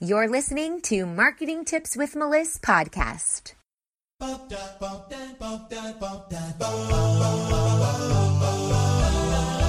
[0.00, 3.54] You're listening to Marketing Tips with Meliss podcast.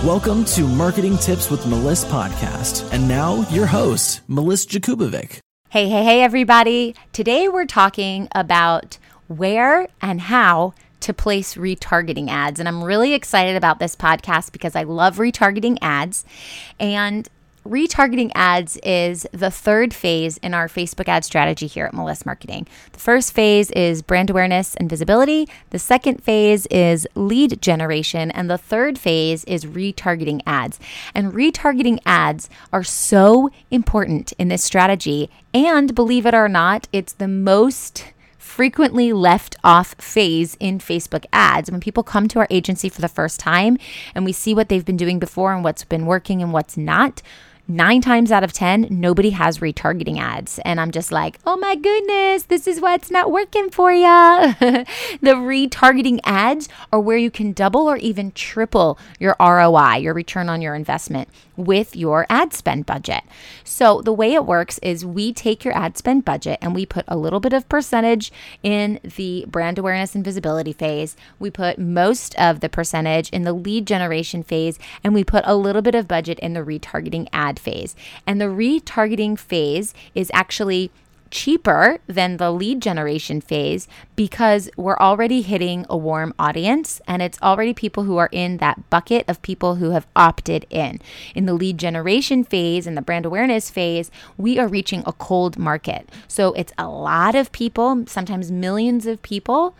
[0.05, 2.93] Welcome to Marketing Tips with Meliss podcast.
[2.93, 5.39] And now your host, Melissa Jakubovic.
[5.69, 6.93] Hey, hey, hey, everybody.
[7.11, 8.99] Today we're talking about
[9.29, 12.59] where and how to place retargeting ads.
[12.59, 16.23] And I'm really excited about this podcast because I love retargeting ads.
[16.79, 17.27] And
[17.65, 22.67] retargeting ads is the third phase in our Facebook ad strategy here at Meliss Marketing.
[22.93, 25.47] The first phase is brand awareness and visibility.
[25.69, 28.31] The second phase is lead generation.
[28.31, 30.79] And the third phase is retargeting ads.
[31.13, 35.29] And retargeting ads are so important in this strategy.
[35.53, 41.71] And believe it or not, it's the most frequently left off phase in Facebook ads.
[41.71, 43.77] When people come to our agency for the first time
[44.13, 47.21] and we see what they've been doing before and what's been working and what's not,
[47.69, 50.59] nine times out of 10, nobody has retargeting ads.
[50.65, 54.01] And I'm just like, oh my goodness, this is what's not working for you.
[54.59, 60.49] the retargeting ads are where you can double or even triple your ROI, your return
[60.49, 61.29] on your investment,
[61.59, 63.23] with your ad spend budget.
[63.63, 67.05] So the way it works is we take your ad spend budget and we put
[67.07, 68.31] a little bit of percentage
[68.63, 71.17] in the brand awareness and visibility phase.
[71.37, 75.55] We put most of the percentage in the lead generation phase, and we put a
[75.55, 77.95] little bit of budget in the retargeting ad phase.
[78.25, 80.91] And the retargeting phase is actually
[81.31, 87.41] cheaper than the lead generation phase because we're already hitting a warm audience and it's
[87.41, 90.99] already people who are in that bucket of people who have opted in.
[91.35, 95.57] In the lead generation phase and the brand awareness phase, we are reaching a cold
[95.57, 96.09] market.
[96.27, 99.75] So it's a lot of people, sometimes millions of people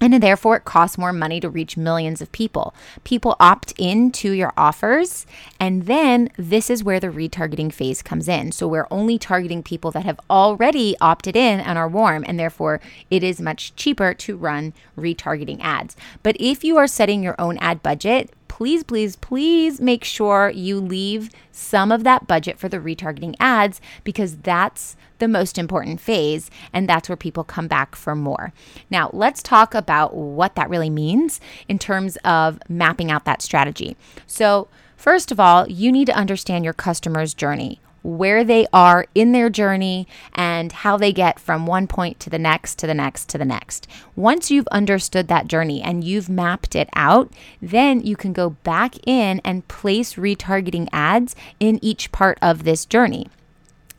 [0.00, 2.74] and therefore, it costs more money to reach millions of people.
[3.04, 5.26] People opt into your offers,
[5.58, 8.52] and then this is where the retargeting phase comes in.
[8.52, 12.80] So, we're only targeting people that have already opted in and are warm, and therefore,
[13.10, 15.96] it is much cheaper to run retargeting ads.
[16.22, 18.30] But if you are setting your own ad budget,
[18.60, 23.80] please, please, please make sure you leave some of that budget for the retargeting ads
[24.04, 28.52] because that's the most important phase and that's where people come back for more.
[28.90, 33.96] Now, let's talk about what that really means in terms of mapping out that strategy.
[34.26, 39.32] So, first of all, you need to understand your customer's journey where they are in
[39.32, 43.28] their journey and how they get from one point to the next to the next
[43.28, 43.86] to the next.
[44.16, 48.94] Once you've understood that journey and you've mapped it out, then you can go back
[49.06, 53.28] in and place retargeting ads in each part of this journey.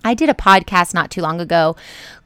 [0.04, 1.76] I did a podcast not too long ago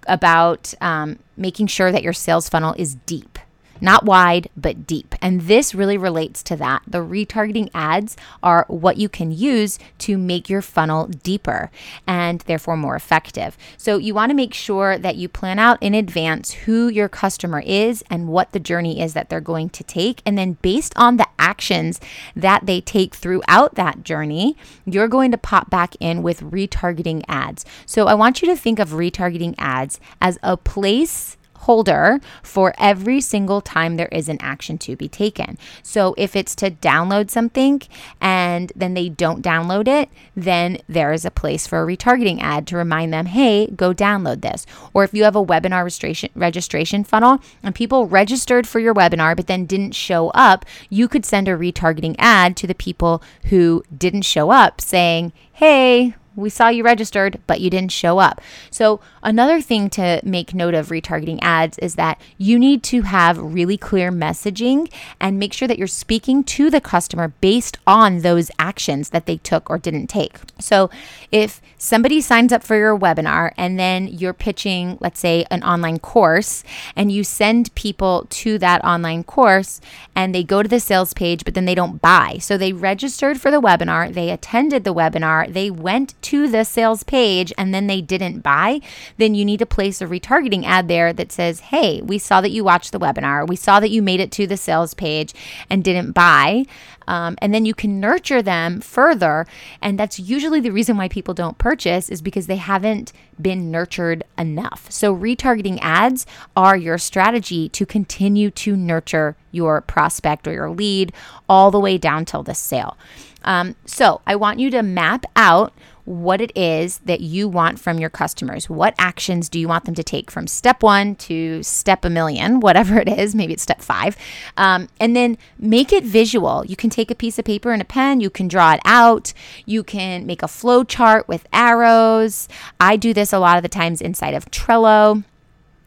[0.08, 3.35] about um, making sure that your sales funnel is deep
[3.82, 5.16] not wide, but deep.
[5.22, 6.84] And this really relates to that.
[6.88, 11.72] The retargeting ads are what you can use to make your funnel deeper
[12.08, 13.58] and therefore more effective.
[13.78, 17.62] So you want to make sure that you plan out in advance who your customer
[17.66, 20.22] is and what the journey is that they're going to take.
[20.26, 22.00] And then based on the actions
[22.36, 27.66] that they take throughout that journey, you're going to pop back in with retargeting ads.
[27.86, 33.20] So I want you to think of retargeting ads as a place holder for every
[33.20, 35.58] single time there is an action to be taken.
[35.82, 37.82] So if it's to download something
[38.22, 42.68] and then they don't download it, then there is a place for a retargeting ad
[42.68, 44.66] to remind them, hey, go download this.
[44.94, 49.36] Or if you have a webinar registration registration funnel and people registered for your webinar
[49.36, 53.84] but then didn't show up, you could send a retargeting ad to the people who
[53.96, 58.42] didn't show up saying, hey, we saw you registered, but you didn't show up.
[58.70, 63.38] So, another thing to make note of retargeting ads is that you need to have
[63.38, 68.52] really clear messaging and make sure that you're speaking to the customer based on those
[68.60, 70.38] actions that they took or didn't take.
[70.60, 70.90] So,
[71.32, 76.00] if somebody signs up for your webinar and then you're pitching, let's say, an online
[76.00, 76.64] course,
[76.96, 79.80] and you send people to that online course
[80.16, 82.38] and they go to the sales page, but then they don't buy.
[82.40, 87.04] So, they registered for the webinar, they attended the webinar, they went to the sales
[87.04, 88.82] page and then they didn't buy,
[89.18, 92.52] then you need to place a retargeting ad there that says, Hey, we saw that
[92.52, 93.48] you watched the webinar.
[93.48, 95.34] We saw that you made it to the sales page
[95.70, 96.66] and didn't buy.
[97.08, 99.46] Um, and then you can nurture them further.
[99.82, 104.24] And that's usually the reason why people don't purchase is because they haven't been nurtured
[104.38, 104.88] enough.
[104.90, 106.26] So, retargeting ads
[106.56, 111.14] are your strategy to continue to nurture your prospect or your lead
[111.48, 112.98] all the way down till the sale.
[113.44, 115.74] Um, so, I want you to map out
[116.06, 118.70] what it is that you want from your customers.
[118.70, 122.60] What actions do you want them to take from step one to step a million,
[122.62, 123.36] whatever it is?
[123.36, 124.16] Maybe it's step five.
[124.56, 126.64] Um, and then make it visual.
[126.66, 129.34] You can take a piece of paper and a pen, you can draw it out,
[129.66, 132.48] you can make a flow chart with arrows.
[132.80, 135.24] I do this a lot of the times inside of Trello.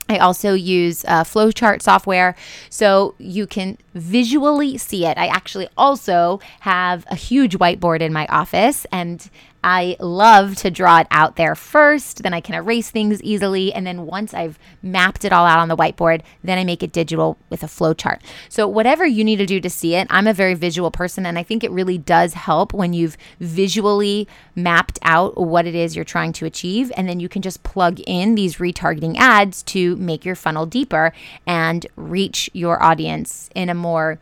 [0.09, 2.35] I also use uh, flowchart software
[2.70, 5.19] so you can visually see it.
[5.19, 9.29] I actually also have a huge whiteboard in my office and
[9.62, 13.72] I love to draw it out there first, then I can erase things easily.
[13.72, 16.93] And then once I've mapped it all out on the whiteboard, then I make it
[16.93, 18.20] digital with a flowchart.
[18.49, 21.26] So, whatever you need to do to see it, I'm a very visual person.
[21.26, 25.96] And I think it really does help when you've visually mapped out what it is
[25.96, 26.93] you're trying to achieve.
[26.96, 31.12] And then you can just plug in these retargeting ads to make your funnel deeper
[31.46, 34.19] and reach your audience in a more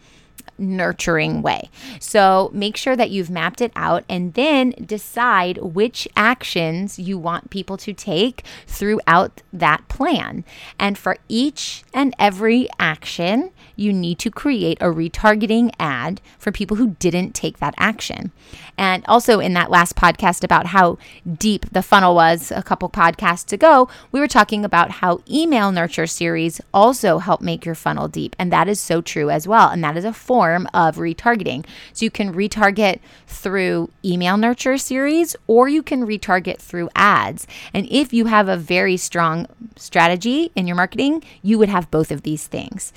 [0.58, 1.70] nurturing way.
[2.00, 7.50] So make sure that you've mapped it out and then decide which actions you want
[7.50, 10.44] people to take throughout that plan.
[10.78, 16.76] And for each and every action, you need to create a retargeting ad for people
[16.76, 18.32] who didn't take that action.
[18.78, 20.98] And also, in that last podcast about how
[21.30, 26.06] deep the funnel was a couple podcasts ago, we were talking about how email nurture
[26.06, 28.34] series also help make your funnel deep.
[28.38, 29.68] And that is so true as well.
[29.68, 31.66] And that is a form of retargeting.
[31.92, 37.46] So you can retarget through email nurture series or you can retarget through ads.
[37.72, 39.46] And if you have a very strong
[39.76, 42.92] strategy in your marketing, you would have both of these things.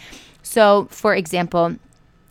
[0.50, 1.76] So, for example,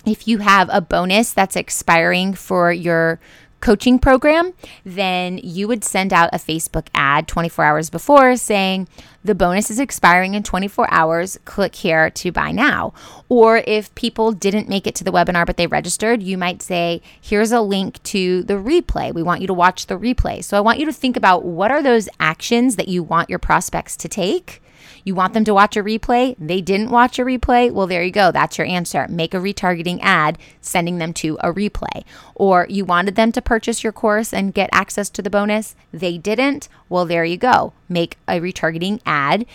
[0.04, 3.20] if you have a bonus that's expiring for your
[3.60, 4.54] coaching program,
[4.84, 8.88] then you would send out a Facebook ad 24 hours before saying,
[9.22, 11.38] the bonus is expiring in 24 hours.
[11.44, 12.92] Click here to buy now.
[13.28, 17.00] Or if people didn't make it to the webinar but they registered, you might say,
[17.20, 19.14] here's a link to the replay.
[19.14, 20.42] We want you to watch the replay.
[20.42, 23.38] So I want you to think about what are those actions that you want your
[23.38, 24.60] prospects to take
[25.08, 26.36] you want them to watch a replay?
[26.38, 27.72] They didn't watch a replay?
[27.72, 28.30] Well, there you go.
[28.30, 29.08] That's your answer.
[29.08, 32.04] Make a retargeting ad sending them to a replay.
[32.34, 35.74] Or you wanted them to purchase your course and get access to the bonus?
[35.92, 36.68] They didn't?
[36.88, 37.72] Well, there you go.
[37.88, 39.46] Make a retargeting ad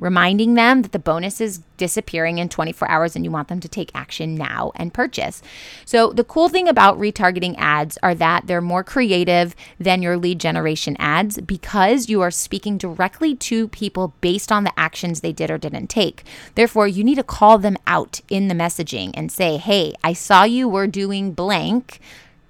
[0.00, 3.68] reminding them that the bonus is disappearing in 24 hours and you want them to
[3.68, 5.42] take action now and purchase.
[5.84, 10.40] So, the cool thing about retargeting ads are that they're more creative than your lead
[10.40, 15.50] generation ads because you are speaking directly to people based on the actions they did
[15.50, 16.24] or didn't take.
[16.54, 20.44] Therefore, you need to call them out in the messaging and say, Hey, I saw
[20.44, 22.00] you were doing blank.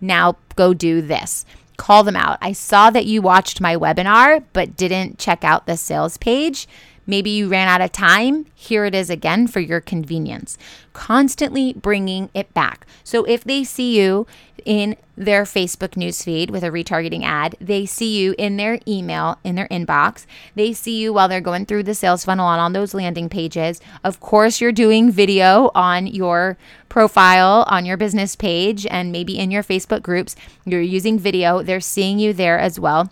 [0.00, 1.44] Now go do this
[1.81, 2.37] call them out.
[2.43, 6.69] I saw that you watched my webinar but didn't check out the sales page.
[7.06, 8.47] Maybe you ran out of time.
[8.55, 10.56] Here it is again for your convenience.
[10.93, 12.87] Constantly bringing it back.
[13.05, 14.26] So if they see you
[14.64, 19.55] in their Facebook newsfeed with a retargeting ad, they see you in their email, in
[19.55, 23.29] their inbox, they see you while they're going through the sales funnel on those landing
[23.29, 23.81] pages.
[24.05, 26.56] Of course, you're doing video on your
[26.88, 30.37] profile, on your business page, and maybe in your Facebook groups.
[30.64, 33.11] You're using video, they're seeing you there as well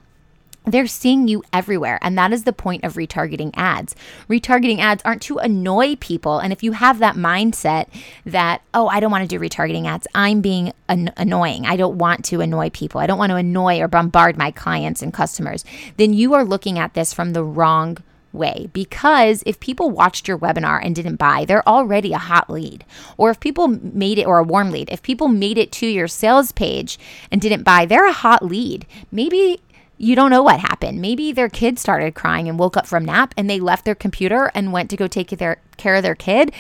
[0.73, 1.99] they're seeing you everywhere.
[2.03, 3.95] And that is the point of retargeting ads.
[4.29, 6.39] Retargeting ads aren't to annoy people.
[6.39, 7.87] And if you have that mindset
[8.25, 11.67] that, oh, I don't want to do retargeting ads, I'm being an- annoying.
[11.67, 13.01] I don't want to annoy people.
[13.01, 15.65] I don't want to annoy or bombard my clients and customers,
[15.97, 17.99] then you are looking at this from the wrong
[18.33, 22.85] way because if people watched your webinar and didn't buy, they're already a hot lead.
[23.17, 26.09] Or if people made it, or a warm lead, if people made it to your
[26.09, 26.99] sales page
[27.31, 28.87] and didn't buy, they're a hot lead.
[29.11, 29.61] Maybe
[29.99, 31.01] you don't know what happened.
[31.01, 34.51] Maybe their kid started crying and woke up from nap and they left their computer
[34.55, 36.53] and went to go take their care of their kid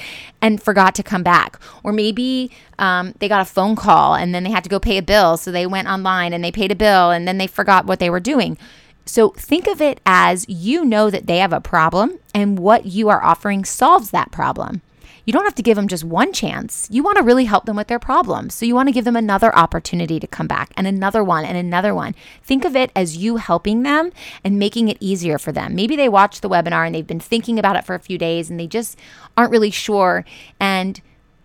[0.42, 1.58] and forgot to come back.
[1.84, 4.98] Or maybe um, they got a phone call and then they had to go pay
[4.98, 5.36] a bill.
[5.36, 8.10] So they went online and they paid a bill and then they forgot what they
[8.10, 8.58] were doing.
[9.06, 13.08] So think of it as you know that they have a problem and what you
[13.08, 14.82] are offering solves that problem
[15.28, 16.88] you don't have to give them just one chance.
[16.90, 18.54] You want to really help them with their problems.
[18.54, 21.54] So you want to give them another opportunity to come back and another one and
[21.54, 22.14] another one.
[22.42, 24.10] Think of it as you helping them
[24.42, 25.74] and making it easier for them.
[25.74, 28.48] Maybe they watched the webinar and they've been thinking about it for a few days
[28.48, 28.98] and they just
[29.36, 30.24] aren't really sure.
[30.58, 30.98] And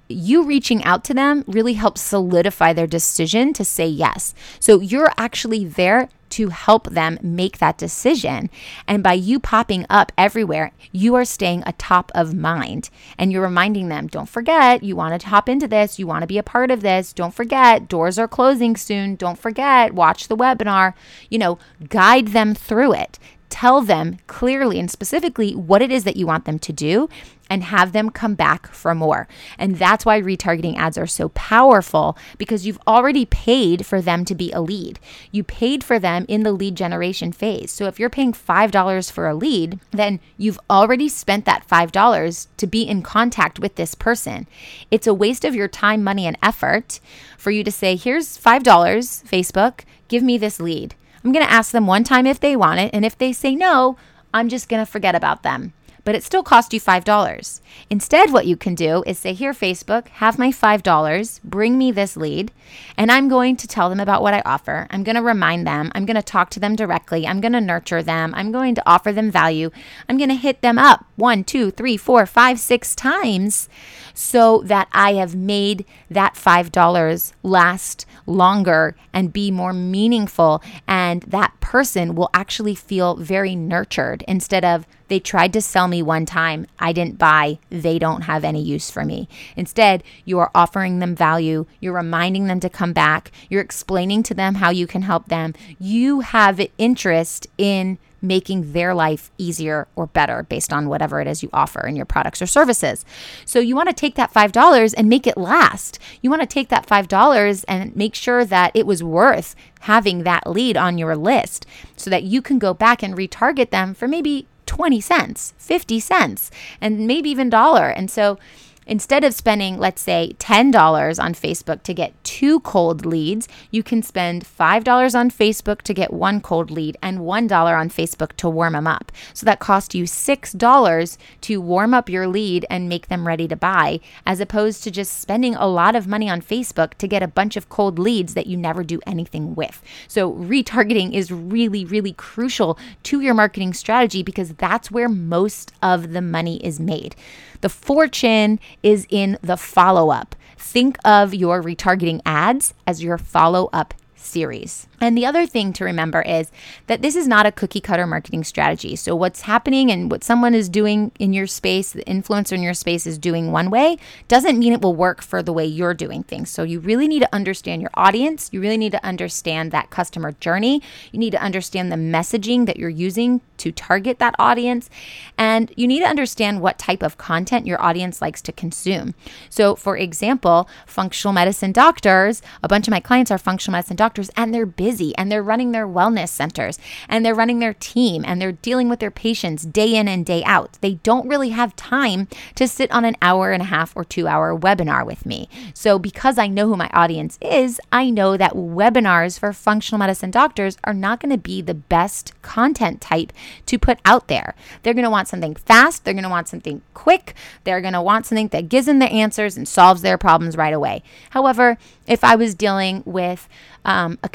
[0.08, 4.34] you reaching out to them really helps solidify their decision to say yes.
[4.62, 8.50] So you're actually there to help them make that decision.
[8.88, 13.90] And by you popping up everywhere, you are staying atop of mind and you're reminding
[13.90, 16.72] them, don't forget, you want to hop into this, you want to be a part
[16.72, 17.14] of this.
[17.14, 19.16] Don't forget, doors are closing soon.
[19.16, 20.94] Don't forget, watch the webinar.
[21.30, 21.60] You know,
[21.90, 23.20] guide them through it
[23.54, 27.08] tell them clearly and specifically what it is that you want them to do
[27.52, 29.28] and have them come back for more.
[29.60, 34.34] And that's why retargeting ads are so powerful because you've already paid for them to
[34.34, 35.00] be a lead.
[35.32, 37.72] You paid for them in the lead generation phase.
[37.72, 42.66] So if you're paying $5 for a lead, then you've already spent that $5 to
[42.66, 44.48] be in contact with this person.
[44.90, 47.00] It's a waste of your time, money, and effort
[47.38, 50.96] for you to say, here's $5, Facebook, give me this lead.
[51.24, 52.92] I'm going to ask them one time if they want it.
[52.94, 53.98] And if they say no,
[54.34, 57.62] I'm just going to forget about them but it still cost you $5.
[57.90, 62.18] Instead, what you can do is say, Here, Facebook, have my $5, bring me this
[62.18, 62.52] lead,
[62.98, 64.88] and I'm going to tell them about what I offer.
[64.90, 67.62] I'm going to remind them, I'm going to talk to them directly, I'm going to
[67.62, 69.72] nurture them, I'm going to offer them value,
[70.10, 73.70] I'm going to hit them up one, two, three, four, five, six times
[74.14, 80.62] so that I have made that $5 last longer and be more meaningful.
[80.88, 86.02] And that person will actually feel very nurtured instead of they tried to sell me
[86.02, 89.28] one time, I didn't buy, they don't have any use for me.
[89.56, 94.34] Instead, you are offering them value, you're reminding them to come back, you're explaining to
[94.34, 95.54] them how you can help them.
[95.80, 101.44] You have interest in making their life easier or better based on whatever it is
[101.44, 103.06] you offer in your products or services.
[103.46, 106.00] So you want to take that $5 and make it last.
[106.22, 110.48] You want to take that $5 and make sure that it was worth having that
[110.48, 111.66] lead on your list
[111.98, 116.52] so that you can go back and retarget them for maybe 20 cents, 50 cents,
[116.82, 117.90] and maybe even dollar.
[117.90, 118.38] And so
[118.86, 124.02] Instead of spending, let's say, $10 on Facebook to get two cold leads, you can
[124.02, 128.74] spend $5 on Facebook to get one cold lead and $1 on Facebook to warm
[128.74, 129.12] them up.
[129.34, 133.56] So that cost you $6 to warm up your lead and make them ready to
[133.56, 137.28] buy, as opposed to just spending a lot of money on Facebook to get a
[137.28, 139.82] bunch of cold leads that you never do anything with.
[140.08, 146.14] So retargeting is really, really crucial to your marketing strategy because that's where most of
[146.14, 147.16] the money is made.
[147.62, 150.36] The fortune is in the follow up.
[150.58, 154.88] Think of your retargeting ads as your follow up series.
[155.04, 156.50] And the other thing to remember is
[156.88, 158.96] that this is not a cookie cutter marketing strategy.
[158.96, 162.74] So, what's happening and what someone is doing in your space, the influencer in your
[162.74, 163.98] space is doing one way,
[164.30, 166.50] doesn't mean it will work for the way you're doing things.
[166.50, 168.50] So, you really need to understand your audience.
[168.54, 170.82] You really need to understand that customer journey.
[171.12, 174.90] You need to understand the messaging that you're using to target that audience.
[175.38, 179.16] And you need to understand what type of content your audience likes to consume.
[179.50, 184.30] So, for example, functional medicine doctors, a bunch of my clients are functional medicine doctors,
[184.38, 186.78] and they're busy busy and they're running their wellness centers
[187.10, 190.44] and they're running their team and they're dealing with their patients day in and day
[190.44, 190.78] out.
[190.82, 194.28] They don't really have time to sit on an hour and a half or two
[194.28, 195.50] hour webinar with me.
[195.74, 200.30] So, because I know who my audience is, I know that webinars for functional medicine
[200.30, 203.34] doctors are not going to be the best content type
[203.66, 204.54] to put out there.
[204.84, 207.34] They're going to want something fast, they're going to want something quick,
[207.64, 210.74] they're going to want something that gives them the answers and solves their problems right
[210.74, 211.02] away.
[211.32, 213.48] However, if I was dealing with
[213.86, 214.30] um, a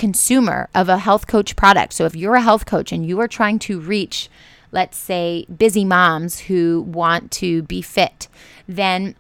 [0.49, 1.93] consumer of a health coach product.
[1.93, 4.29] So if you're a health coach and you are trying to reach,
[4.73, 8.29] let's say, busy moms who want to be fit,
[8.67, 9.15] then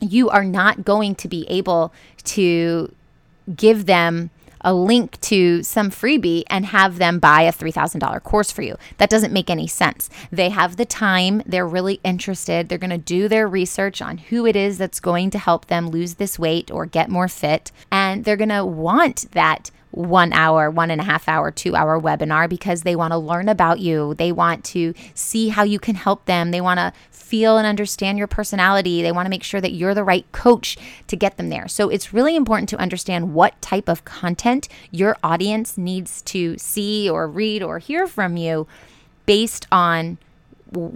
[0.00, 1.92] you are not going to be able
[2.24, 2.92] to
[3.54, 4.30] give them
[4.64, 8.76] a link to some freebie and have them buy a $3,000 course for you.
[8.98, 10.08] That doesn't make any sense.
[10.30, 14.46] They have the time, they're really interested, they're going to do their research on who
[14.46, 18.24] it is that's going to help them lose this weight or get more fit, and
[18.24, 22.48] they're going to want that one hour, one and a half hour, two hour webinar
[22.48, 24.14] because they want to learn about you.
[24.14, 26.50] They want to see how you can help them.
[26.50, 29.02] They want to feel and understand your personality.
[29.02, 31.68] They want to make sure that you're the right coach to get them there.
[31.68, 37.08] So it's really important to understand what type of content your audience needs to see
[37.08, 38.66] or read or hear from you
[39.26, 40.18] based on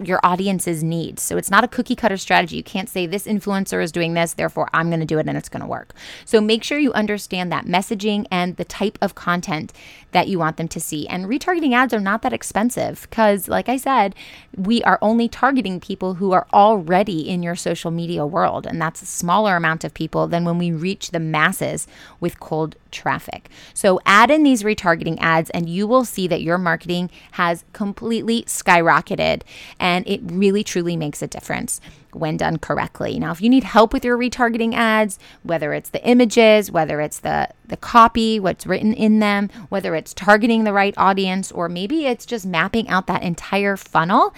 [0.03, 1.21] your audience's needs.
[1.21, 2.57] So it's not a cookie cutter strategy.
[2.57, 5.37] You can't say this influencer is doing this, therefore I'm going to do it and
[5.37, 5.93] it's going to work.
[6.25, 9.73] So make sure you understand that messaging and the type of content
[10.11, 11.07] that you want them to see.
[11.07, 14.15] And retargeting ads are not that expensive because, like I said,
[14.55, 18.65] we are only targeting people who are already in your social media world.
[18.65, 21.87] And that's a smaller amount of people than when we reach the masses
[22.19, 23.49] with cold traffic.
[23.73, 28.43] So add in these retargeting ads and you will see that your marketing has completely
[28.43, 29.41] skyrocketed
[29.79, 31.81] and it really truly makes a difference
[32.13, 33.19] when done correctly.
[33.19, 37.19] Now, if you need help with your retargeting ads, whether it's the images, whether it's
[37.19, 42.05] the the copy, what's written in them, whether it's targeting the right audience or maybe
[42.05, 44.33] it's just mapping out that entire funnel,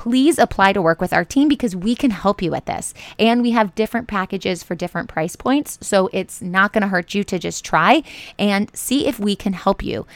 [0.00, 2.94] please apply to work with our team because we can help you with this.
[3.18, 7.12] And we have different packages for different price points, so it's not going to hurt
[7.12, 8.02] you to just try
[8.38, 10.06] and see if we can help you.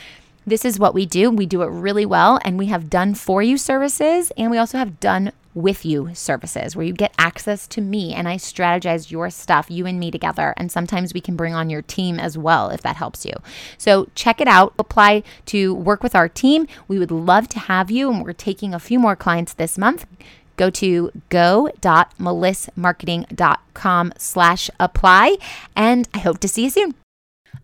[0.46, 1.30] This is what we do.
[1.30, 4.78] We do it really well, and we have done for you services, and we also
[4.78, 9.30] have done with you services where you get access to me and I strategize your
[9.30, 10.52] stuff, you and me together.
[10.56, 13.34] And sometimes we can bring on your team as well if that helps you.
[13.78, 14.74] So check it out.
[14.78, 16.66] Apply to work with our team.
[16.88, 20.06] We would love to have you, and we're taking a few more clients this month
[20.56, 25.36] go to go.melissmarketing.com slash apply
[25.74, 26.94] and i hope to see you soon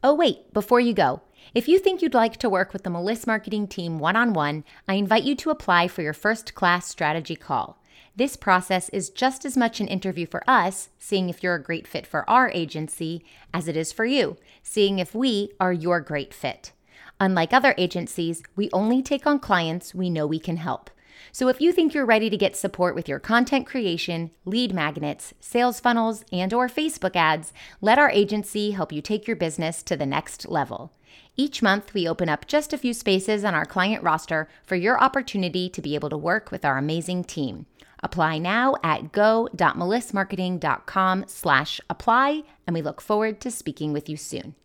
[0.03, 1.21] oh wait before you go
[1.55, 4.65] if you think you'd like to work with the Meliss marketing team one on one,
[4.87, 7.79] I invite you to apply for your first class strategy call.
[8.17, 11.87] This process is just as much an interview for us, seeing if you're a great
[11.87, 16.35] fit for our agency, as it is for you, seeing if we are your great
[16.35, 16.73] fit.
[17.19, 20.91] Unlike other agencies, we only take on clients we know we can help.
[21.33, 25.35] So if you think you're ready to get support with your content creation, lead magnets,
[25.41, 29.97] sales funnels, and or Facebook ads, let our agency help you take your business to
[29.97, 30.93] the next level.
[31.37, 35.01] Each month, we open up just a few spaces on our client roster for your
[35.01, 37.67] opportunity to be able to work with our amazing team.
[38.03, 44.57] Apply now at go.melissmarketing.com slash apply, and we look forward to speaking with you soon.